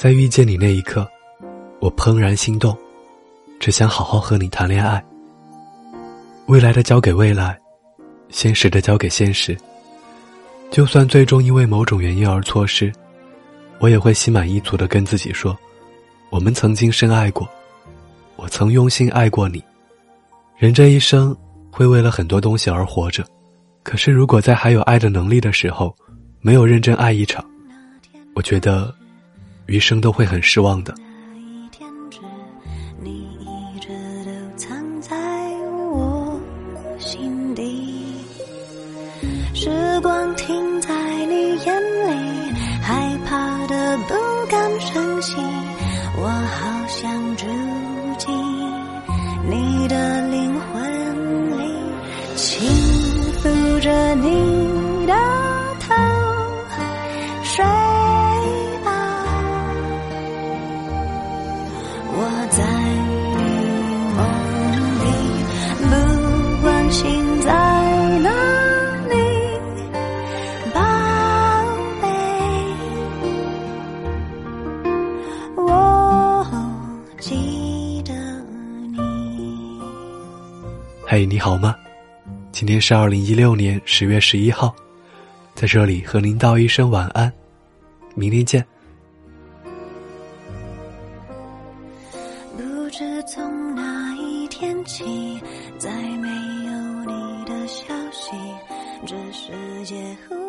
[0.00, 1.06] 在遇见你那一刻，
[1.78, 2.74] 我怦然心动，
[3.58, 5.04] 只想好好和你谈恋爱。
[6.46, 7.60] 未来的交给未来，
[8.30, 9.54] 现实的交给现实。
[10.70, 12.90] 就算最终因为某种原因而错失，
[13.78, 15.54] 我也会心满意足的跟自己说：
[16.30, 17.46] 我们曾经深爱过，
[18.36, 19.62] 我曾用心爱过你。
[20.56, 21.36] 人这一生
[21.70, 23.22] 会为了很多东西而活着，
[23.82, 25.94] 可是如果在还有爱的能力的时候，
[26.40, 27.44] 没有认真爱一场，
[28.34, 28.94] 我觉得。
[29.70, 30.92] 余生都会很失望的。
[33.00, 33.88] 你一直
[34.24, 35.16] 都藏在
[35.92, 36.40] 我
[36.98, 37.94] 心底，
[39.54, 39.70] 时
[40.00, 40.92] 光停在
[41.26, 42.52] 你眼里，
[42.82, 44.14] 害怕的不
[44.50, 45.36] 敢声息，
[46.16, 47.46] 我好想住
[48.18, 48.34] 进
[49.48, 51.62] 你的灵魂里，
[52.34, 52.68] 轻
[53.40, 54.59] 抚着你
[62.50, 62.64] 在
[64.16, 64.24] 梦
[64.98, 65.04] 里，
[65.82, 65.90] 不
[66.62, 67.48] 管心在
[68.18, 68.28] 哪
[69.08, 69.14] 里，
[70.74, 70.80] 宝
[72.02, 72.08] 贝，
[75.56, 76.44] 我
[77.20, 78.12] 记得
[78.92, 78.98] 你。
[81.06, 81.76] 嘿，你好吗？
[82.50, 84.74] 今天是二零一六年十月十一号，
[85.54, 87.32] 在这里和您道一声晚安，
[88.16, 88.66] 明天见。
[92.90, 95.40] 知从哪一天起，
[95.78, 98.32] 再没有你的消息，
[99.06, 99.52] 这世
[99.84, 100.39] 界。